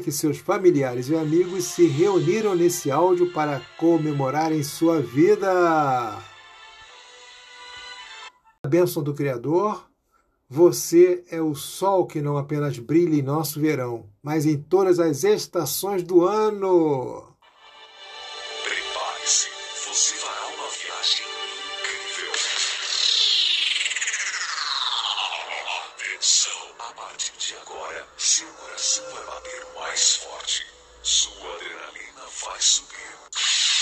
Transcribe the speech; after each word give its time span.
que 0.00 0.12
seus 0.12 0.38
familiares 0.38 1.08
e 1.08 1.16
amigos 1.16 1.64
se 1.64 1.86
reuniram 1.86 2.54
nesse 2.54 2.90
áudio 2.90 3.32
para 3.32 3.60
comemorarem 3.78 4.62
sua 4.62 5.00
vida. 5.00 5.50
A 8.62 8.68
bênção 8.68 9.02
do 9.02 9.14
Criador, 9.14 9.86
você 10.48 11.24
é 11.30 11.40
o 11.40 11.54
sol 11.54 12.06
que 12.06 12.20
não 12.20 12.36
apenas 12.36 12.78
brilha 12.78 13.16
em 13.16 13.22
nosso 13.22 13.60
verão, 13.60 14.08
mas 14.22 14.46
em 14.46 14.56
todas 14.56 14.98
as 15.00 15.24
estações 15.24 16.02
do 16.02 16.24
ano. 16.24 17.32
Prepare-se, 18.64 19.48
você 19.88 20.14
fará 20.14 20.46
uma 20.46 20.68
viagem 20.68 21.26
incrível. 21.76 22.32
Atenção, 25.94 26.60
a 26.78 26.92
partir 26.92 27.32
de 27.38 27.54
agora, 27.62 28.06
seu 28.16 28.48
coração 28.48 29.04
vai 29.14 29.26
bater 29.26 29.45
mais 29.96 30.16
forte. 30.16 30.66
Sua 31.02 31.54
adrenalina 31.54 32.26
vai 32.44 32.60
subir. 32.60 33.75